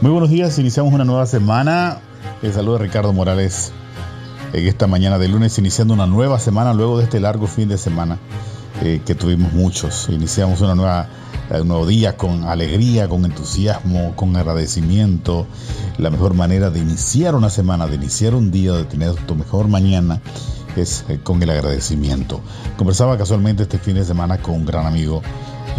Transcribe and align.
Muy 0.00 0.12
buenos 0.12 0.30
días, 0.30 0.58
iniciamos 0.58 0.94
una 0.94 1.04
nueva 1.04 1.26
semana. 1.26 1.98
El 2.40 2.54
saludo 2.54 2.78
de 2.78 2.84
Ricardo 2.84 3.12
Morales 3.12 3.70
en 4.54 4.66
esta 4.66 4.86
mañana 4.86 5.18
de 5.18 5.28
lunes, 5.28 5.58
iniciando 5.58 5.92
una 5.92 6.06
nueva 6.06 6.38
semana 6.38 6.72
luego 6.72 6.96
de 6.96 7.04
este 7.04 7.20
largo 7.20 7.46
fin 7.46 7.68
de 7.68 7.76
semana 7.76 8.18
eh, 8.82 9.02
que 9.04 9.14
tuvimos 9.14 9.52
muchos. 9.52 10.08
Iniciamos 10.08 10.62
una 10.62 10.74
nueva, 10.74 11.06
eh, 11.50 11.60
un 11.60 11.68
nuevo 11.68 11.86
día 11.86 12.16
con 12.16 12.44
alegría, 12.44 13.10
con 13.10 13.26
entusiasmo, 13.26 14.16
con 14.16 14.34
agradecimiento. 14.36 15.46
La 15.98 16.08
mejor 16.08 16.32
manera 16.32 16.70
de 16.70 16.80
iniciar 16.80 17.34
una 17.34 17.50
semana, 17.50 17.86
de 17.86 17.96
iniciar 17.96 18.34
un 18.34 18.50
día, 18.50 18.72
de 18.72 18.84
tener 18.84 19.14
tu 19.26 19.34
mejor 19.34 19.68
mañana 19.68 20.22
es 20.76 21.04
eh, 21.10 21.20
con 21.22 21.42
el 21.42 21.50
agradecimiento. 21.50 22.40
Conversaba 22.78 23.18
casualmente 23.18 23.64
este 23.64 23.78
fin 23.78 23.96
de 23.96 24.06
semana 24.06 24.38
con 24.38 24.54
un 24.54 24.64
gran 24.64 24.86
amigo 24.86 25.20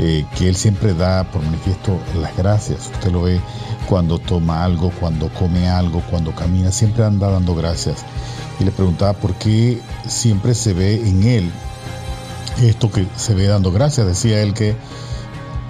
eh, 0.02 0.25
que 0.38 0.49
él 0.49 0.55
siempre 0.55 0.93
da 0.93 1.23
por 1.31 1.41
manifiesto 1.41 1.97
las 2.20 2.36
gracias. 2.36 2.89
Usted 2.93 3.11
lo 3.11 3.21
ve 3.21 3.39
cuando 3.87 4.19
toma 4.19 4.64
algo, 4.64 4.92
cuando 5.00 5.29
come 5.29 5.69
algo, 5.69 6.01
cuando 6.09 6.36
camina, 6.36 6.71
siempre 6.71 7.05
anda 7.05 7.29
dando 7.29 7.55
gracias. 7.55 8.04
Y 8.59 8.65
le 8.65 8.71
preguntaba 8.71 9.14
por 9.14 9.33
qué 9.36 9.79
siempre 10.07 10.54
se 10.54 10.73
ve 10.73 11.07
en 11.07 11.23
él 11.23 11.51
esto 12.61 12.92
que 12.92 13.07
se 13.15 13.33
ve 13.33 13.47
dando 13.47 13.71
gracias. 13.71 14.06
Decía 14.06 14.42
él 14.42 14.54
que 14.54 14.75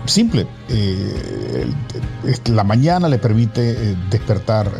simple, 0.05 0.47
eh, 0.69 1.71
la 2.47 2.63
mañana 2.63 3.07
le 3.07 3.19
permite 3.19 3.95
despertar, 4.09 4.71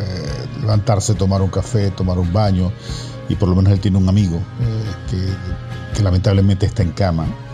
levantarse, 0.60 1.14
tomar 1.14 1.42
un 1.42 1.50
café, 1.50 1.90
tomar 1.90 2.18
un 2.18 2.32
baño 2.32 2.72
y 3.28 3.36
por 3.36 3.48
lo 3.48 3.56
menos 3.56 3.72
él 3.72 3.80
tiene 3.80 3.98
un 3.98 4.08
amigo 4.08 4.36
eh, 4.36 5.22
que, 5.94 6.02
lamentablemente 6.02 6.66
está 6.66 6.82
en 6.82 6.90
cama, 6.90 7.26
eh, 7.26 7.51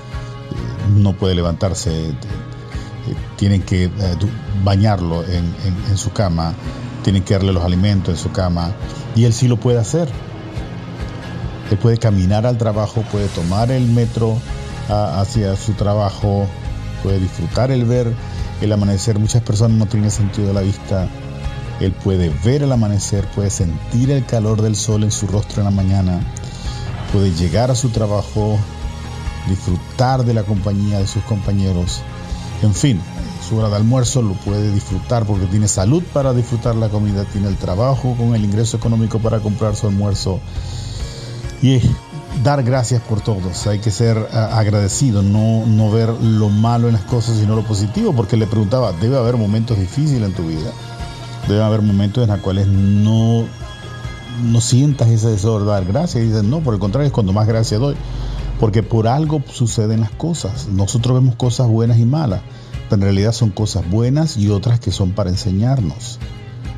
no 0.95 1.15
puede 1.15 1.35
levantarse, 1.35 2.11
eh, 2.11 2.15
tienen 3.37 3.63
que 3.63 3.91
bañarlo 4.65 5.25
en, 5.25 5.97
su 5.97 6.13
cama, 6.13 6.55
tienen 7.03 7.23
que 7.23 7.35
darle 7.35 7.53
los 7.53 7.65
alimentos 7.65 8.15
en 8.15 8.21
su 8.21 8.33
cama 8.33 8.73
y 9.15 9.25
él 9.25 9.33
sí 9.33 9.49
lo 9.49 9.57
puede 9.59 9.79
hacer. 9.79 10.09
Él 11.71 11.79
puede 11.79 11.99
caminar 11.99 12.47
al 12.47 12.59
trabajo, 12.59 13.03
puede 13.13 13.29
tomar 13.29 13.71
el 13.71 13.87
metro 13.87 14.39
hacia 14.89 15.55
su 15.57 15.73
trabajo, 15.73 16.47
puede 17.03 17.21
disfrutar 17.21 17.71
el 17.71 17.85
ver 17.85 18.13
el 18.61 18.73
amanecer. 18.73 19.19
Muchas 19.19 19.43
personas 19.43 19.79
no 19.79 19.87
tienen 19.87 20.11
sentido 20.11 20.49
de 20.49 20.55
la 20.55 20.63
vista 20.63 21.09
él 21.81 21.93
puede 21.93 22.31
ver 22.45 22.63
el 22.63 22.73
amanecer, 22.73 23.25
puede 23.29 23.51
sentir 23.51 24.11
el 24.11 24.25
calor 24.27 24.63
del 24.63 24.75
sol 24.75 25.05
en 25.05 25.13
su 25.13 25.27
rostro 25.27 25.61
en 25.61 25.67
la 25.67 25.71
mañana, 25.71 26.21
puede 27.13 27.33
llegar 27.33 27.71
a 27.71 27.77
su 27.77 27.91
trabajo, 27.91 28.59
disfrutar 29.49 30.25
de 30.25 30.35
la 30.35 30.45
compañía 30.45 30.99
de 30.99 31.07
sus 31.07 31.23
compañeros. 31.25 32.03
En 32.63 32.75
fin, 32.75 33.01
su 33.49 33.57
hora 33.57 33.69
de 33.69 33.77
almuerzo 33.77 34.23
lo 34.23 34.35
puede 34.35 34.73
disfrutar 34.73 35.25
porque 35.25 35.47
tiene 35.47 35.69
salud 35.69 36.03
para 36.13 36.33
disfrutar 36.33 36.75
la 36.75 36.89
comida, 36.89 37.25
tiene 37.25 37.49
el 37.49 37.57
trabajo 37.57 38.15
con 38.17 38.35
el 38.35 38.45
ingreso 38.45 38.77
económico 38.77 39.19
para 39.19 39.41
comprar 39.41 39.77
su 39.77 39.87
almuerzo. 39.87 40.41
Y 41.63 41.81
dar 42.45 42.63
gracias 42.63 43.03
por 43.03 43.21
todos, 43.21 43.67
hay 43.67 43.81
que 43.81 43.91
ser 43.91 44.17
agradecido, 44.33 45.23
no, 45.23 45.67
no 45.67 45.91
ver 45.91 46.09
lo 46.09 46.49
malo 46.51 46.87
en 46.87 46.95
las 46.95 47.03
cosas, 47.03 47.39
sino 47.39 47.57
lo 47.57 47.65
positivo, 47.65 48.13
porque 48.13 48.37
le 48.37 48.47
preguntaba, 48.47 48.93
debe 48.93 49.17
haber 49.17 49.37
momentos 49.37 49.79
difíciles 49.79 50.29
en 50.29 50.35
tu 50.35 50.47
vida 50.47 50.71
debe 51.49 51.63
haber 51.63 51.83
momentos 51.83 52.23
en 52.23 52.31
los 52.31 52.41
cuales 52.41 52.67
no, 52.67 53.45
no 54.45 54.61
sientas 54.61 55.09
ese 55.09 55.31
deseo 55.31 55.59
de 55.61 55.67
dar 55.67 55.85
gracias 55.85 56.23
y 56.23 56.27
dices, 56.27 56.45
no, 56.45 56.61
por 56.61 56.75
el 56.75 56.81
contrario, 56.81 57.07
es 57.07 57.13
cuando 57.13 57.33
más 57.33 57.47
gracias 57.47 57.81
doy. 57.81 57.97
Porque 58.61 58.83
por 58.83 59.07
algo 59.07 59.43
suceden 59.53 60.01
las 60.01 60.11
cosas. 60.11 60.69
Nosotros 60.69 61.21
vemos 61.21 61.37
cosas 61.37 61.69
buenas 61.69 61.99
y 61.99 62.05
malas, 62.05 62.41
pero 62.89 62.97
en 62.97 63.03
realidad 63.03 63.33
son 63.33 63.51
cosas 63.51 63.89
buenas 63.89 64.37
y 64.37 64.49
otras 64.49 64.81
que 64.81 64.91
son 64.91 65.13
para 65.13 65.31
enseñarnos, 65.31 66.19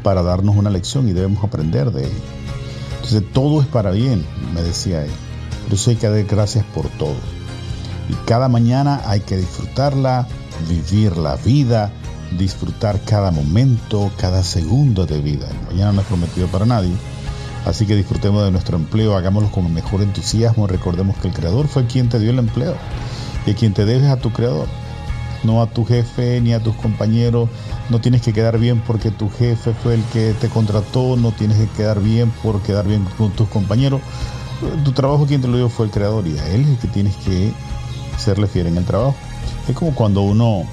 para 0.03 0.23
darnos 0.23 0.56
una 0.56 0.70
lección 0.70 1.08
y 1.08 1.12
debemos 1.12 1.42
aprender 1.42 1.91
de 1.91 2.05
ello. 2.05 2.23
Entonces 2.97 3.23
todo 3.33 3.62
es 3.62 3.67
para 3.67 3.91
bien, 3.92 4.25
me 4.55 4.62
decía 4.62 5.05
él. 5.05 5.11
Por 5.64 5.74
eso 5.74 5.91
hay 5.91 5.96
que 5.96 6.08
dar 6.08 6.24
gracias 6.24 6.64
por 6.74 6.89
todo. 6.91 7.17
Y 8.08 8.14
cada 8.27 8.48
mañana 8.48 9.01
hay 9.07 9.20
que 9.20 9.36
disfrutarla, 9.36 10.27
vivir 10.68 11.17
la 11.17 11.36
vida, 11.36 11.92
disfrutar 12.39 13.01
cada 13.05 13.30
momento, 13.30 14.11
cada 14.17 14.42
segundo 14.42 15.07
de 15.07 15.20
vida. 15.20 15.48
mañana 15.68 15.92
no 15.92 16.01
es 16.01 16.07
prometido 16.07 16.47
para 16.48 16.67
nadie. 16.67 16.92
Así 17.65 17.87
que 17.87 17.95
disfrutemos 17.95 18.45
de 18.45 18.51
nuestro 18.51 18.77
empleo, 18.77 19.17
hagámoslo 19.17 19.51
con 19.51 19.67
el 19.67 19.73
mejor 19.73 20.03
entusiasmo. 20.03 20.67
Recordemos 20.67 21.17
que 21.19 21.29
el 21.29 21.35
Creador 21.35 21.69
fue 21.69 21.87
quien 21.87 22.09
te 22.09 22.19
dio 22.19 22.31
el 22.31 22.39
empleo 22.39 22.75
y 23.47 23.55
quien 23.55 23.75
te 23.75 23.85
debes 23.85 24.09
a 24.09 24.17
tu 24.17 24.33
Creador, 24.33 24.67
no 25.45 25.63
a 25.63 25.67
tu 25.67 25.85
jefe 25.85 26.41
ni 26.41 26.55
a 26.55 26.61
tus 26.61 26.75
compañeros. 26.77 27.48
No 27.91 28.01
tienes 28.01 28.23
que 28.23 28.33
quedar 28.33 28.59
bien 28.59 28.81
porque 28.87 29.11
tu 29.11 29.29
jefe 29.29 29.75
fue 29.75 29.95
el 29.95 30.05
que 30.05 30.33
te 30.41 30.48
contrató, 30.48 31.17
no 31.17 31.33
tienes 31.33 31.59
que 31.59 31.67
quedar 31.69 32.01
bien 32.01 32.31
por 32.43 32.63
quedar 32.63 32.87
bien 32.87 33.05
con 33.19 33.31
tus 33.33 33.48
compañeros. 33.48 34.01
Tu 34.85 34.92
trabajo 34.92 35.27
quien 35.27 35.41
te 35.41 35.48
lo 35.48 35.57
dio 35.57 35.69
fue 35.69 35.87
el 35.87 35.92
Creador 35.92 36.27
y 36.27 36.39
a 36.39 36.47
Él 36.48 36.63
es 36.63 36.69
el 36.69 36.79
que 36.79 36.89
tienes 36.89 37.17
que 37.17 37.53
serle 38.17 38.47
fiel 38.47 38.69
en 38.69 38.79
el 38.79 38.85
trabajo. 38.85 39.17
Es 39.69 39.75
como 39.75 39.95
cuando 39.95 40.23
uno 40.23 40.65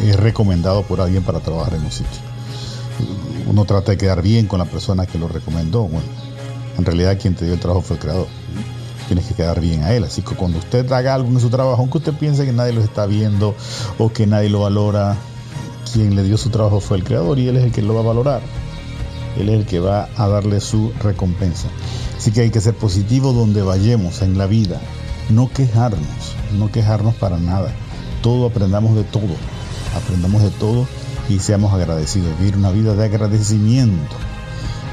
es 0.00 0.16
recomendado 0.16 0.82
por 0.82 1.00
alguien 1.00 1.22
para 1.22 1.40
trabajar 1.40 1.74
en 1.74 1.84
un 1.84 1.92
sitio. 1.92 2.35
Uno 3.46 3.64
trata 3.64 3.92
de 3.92 3.98
quedar 3.98 4.22
bien 4.22 4.46
con 4.46 4.58
la 4.58 4.64
persona 4.64 5.06
que 5.06 5.18
lo 5.18 5.28
recomendó. 5.28 5.82
Bueno, 5.82 6.06
en 6.78 6.84
realidad 6.84 7.18
quien 7.20 7.34
te 7.34 7.44
dio 7.44 7.54
el 7.54 7.60
trabajo 7.60 7.82
fue 7.82 7.96
el 7.96 8.02
creador. 8.02 8.26
Tienes 9.06 9.26
que 9.26 9.34
quedar 9.34 9.60
bien 9.60 9.84
a 9.84 9.92
él. 9.92 10.04
Así 10.04 10.22
que 10.22 10.34
cuando 10.34 10.58
usted 10.58 10.90
haga 10.92 11.14
algo 11.14 11.28
en 11.28 11.40
su 11.40 11.48
trabajo, 11.48 11.80
aunque 11.80 11.98
usted 11.98 12.14
piense 12.14 12.44
que 12.44 12.52
nadie 12.52 12.72
lo 12.72 12.82
está 12.82 13.06
viendo 13.06 13.54
o 13.98 14.12
que 14.12 14.26
nadie 14.26 14.48
lo 14.48 14.60
valora, 14.60 15.16
quien 15.92 16.16
le 16.16 16.24
dio 16.24 16.36
su 16.36 16.50
trabajo 16.50 16.80
fue 16.80 16.96
el 16.98 17.04
creador 17.04 17.38
y 17.38 17.48
él 17.48 17.56
es 17.56 17.64
el 17.64 17.72
que 17.72 17.82
lo 17.82 17.94
va 17.94 18.00
a 18.00 18.04
valorar. 18.04 18.42
Él 19.38 19.48
es 19.48 19.60
el 19.60 19.66
que 19.66 19.80
va 19.80 20.08
a 20.16 20.28
darle 20.28 20.60
su 20.60 20.92
recompensa. 21.00 21.68
Así 22.16 22.32
que 22.32 22.40
hay 22.40 22.50
que 22.50 22.60
ser 22.60 22.74
positivo 22.74 23.32
donde 23.32 23.62
vayamos 23.62 24.22
en 24.22 24.38
la 24.38 24.46
vida. 24.46 24.80
No 25.28 25.50
quejarnos, 25.52 26.34
no 26.58 26.72
quejarnos 26.72 27.14
para 27.14 27.38
nada. 27.38 27.70
Todo 28.22 28.46
aprendamos 28.46 28.96
de 28.96 29.04
todo 29.04 29.36
aprendamos 29.96 30.42
de 30.42 30.50
todo 30.50 30.86
y 31.28 31.38
seamos 31.38 31.72
agradecidos, 31.72 32.38
vivir 32.38 32.56
una 32.56 32.70
vida 32.70 32.94
de 32.94 33.04
agradecimiento. 33.04 34.16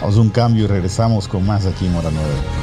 A 0.02 0.08
un 0.08 0.30
cambio 0.30 0.66
y 0.66 0.68
regresamos 0.68 1.28
con 1.28 1.46
más 1.46 1.66
aquí 1.66 1.86
en 1.86 1.96
Hora 1.96 2.10
9. 2.12 2.63